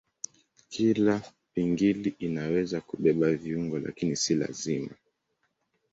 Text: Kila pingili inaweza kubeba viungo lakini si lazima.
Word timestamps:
Kila 0.69 1.21
pingili 1.53 2.15
inaweza 2.19 2.81
kubeba 2.81 3.31
viungo 3.33 3.79
lakini 3.79 4.15
si 4.15 4.35
lazima. 4.35 4.91